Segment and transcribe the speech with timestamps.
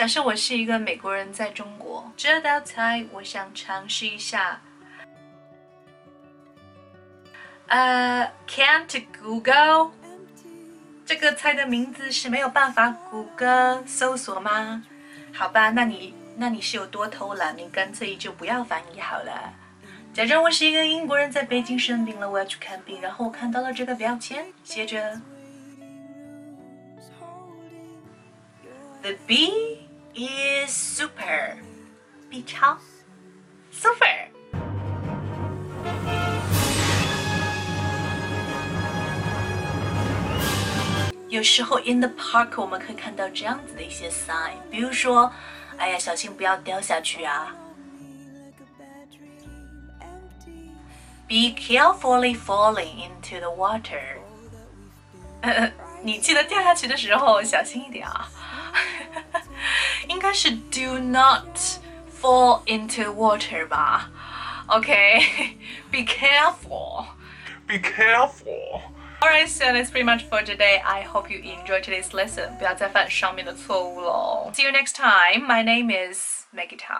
[0.00, 4.58] 假设我是一个美国人，在中国，这道菜我想尝试一下。
[7.66, 9.90] 呃，Can't Google？
[11.04, 14.82] 这个菜的名字是没有办法谷歌搜索吗？
[15.34, 17.54] 好吧，那你那你是有多偷懒？
[17.54, 19.52] 你干脆就不要翻译好了。
[20.14, 25.20] 假装我是一个英国人，在北京生病了，我要去看病，然后我看到了这个标签，写着
[29.02, 29.69] The bee
[30.13, 32.77] is super，B 超，
[33.71, 34.05] super。
[41.27, 45.29] 有时候 in the park 我们可以看到这样子的一些 sign，比如说，
[45.77, 47.53] 哎呀，小心不要掉下去啊！
[51.27, 54.19] Be carefully falling into the water。
[56.01, 58.29] 你记得掉下去的时候小心一点啊！
[60.07, 61.57] 应该是 do not
[62.21, 64.09] fall into water 吧？
[64.67, 70.81] OK，be careful。Be careful。Alright, so that's pretty much for today.
[70.85, 72.55] I hope you enjoyed today's lesson.
[72.57, 74.51] 不要再犯上面的错误喽。
[74.53, 75.45] See you next time.
[75.47, 76.99] My name is Maggie Tao.